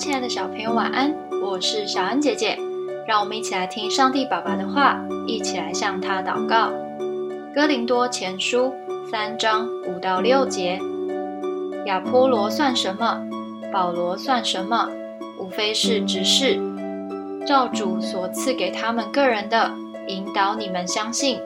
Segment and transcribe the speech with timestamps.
[0.00, 1.14] 亲爱的小朋友，晚安！
[1.42, 2.58] 我是小恩姐姐，
[3.06, 6.72] 让我们一起来听上帝爸爸的话，一起来向他祷告。
[7.54, 8.72] 哥林多前书
[9.10, 10.80] 三章五到六节：
[11.84, 13.20] 亚波罗算什么？
[13.70, 14.88] 保罗算什么？
[15.38, 16.58] 无非是执事，
[17.46, 19.70] 照主所赐给他们个人的，
[20.08, 21.38] 引导你们相信。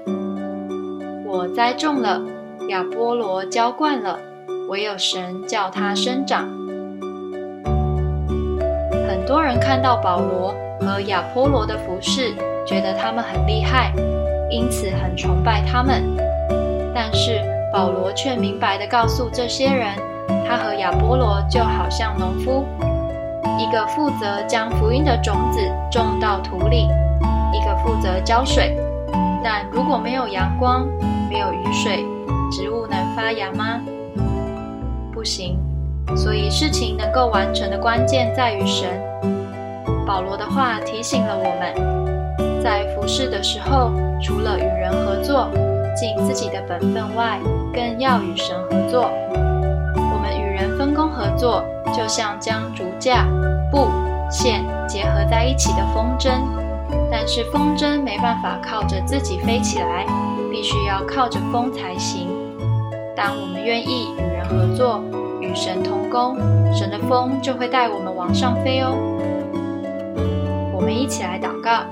[1.26, 2.22] 我栽种了，
[2.68, 4.20] 亚波罗浇灌了，
[4.68, 6.63] 唯有神叫它生长。
[9.24, 12.34] 很多人看到保罗和亚波罗的服饰，
[12.66, 13.90] 觉得他们很厉害，
[14.50, 16.04] 因此很崇拜他们。
[16.94, 17.40] 但是
[17.72, 19.94] 保罗却明白地告诉这些人，
[20.46, 22.66] 他和亚波罗就好像农夫，
[23.58, 25.58] 一个负责将福音的种子
[25.90, 26.86] 种到土里，
[27.54, 28.76] 一个负责浇水。
[29.42, 30.86] 但如果没有阳光，
[31.30, 32.04] 没有雨水，
[32.52, 33.80] 植物能发芽吗？
[35.14, 35.58] 不行。
[36.16, 38.88] 所以，事情能够完成的关键在于神。
[40.06, 43.90] 保罗的话提醒了我们，在服侍的时候，
[44.22, 45.48] 除了与人合作、
[45.96, 47.38] 尽自己的本分外，
[47.72, 49.10] 更要与神合作。
[49.96, 51.64] 我们与人分工合作，
[51.96, 53.26] 就像将竹架、
[53.70, 53.88] 布、
[54.30, 56.30] 线结合在一起的风筝。
[57.10, 60.04] 但是风筝没办法靠着自己飞起来，
[60.50, 62.28] 必须要靠着风才行。
[63.16, 64.73] 当我们愿意与人合，
[65.54, 66.36] 神同工，
[66.74, 68.96] 神的风就会带我们往上飞哦。
[70.72, 71.84] 我们一起来祷告，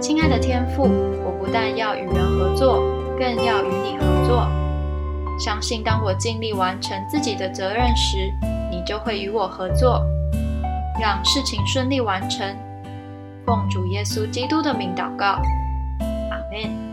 [0.00, 0.82] 亲爱的天父，
[1.24, 2.82] 我不但要与人合作，
[3.16, 4.48] 更要与你合作。
[5.38, 8.18] 相信当我尽力完成自己的责任时，
[8.70, 10.04] 你就会与我合作，
[11.00, 12.44] 让事情顺利完成。
[13.46, 15.40] 奉主耶稣基督的名祷告，
[16.30, 16.87] 阿门。